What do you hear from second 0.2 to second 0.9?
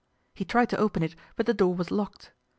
He tried to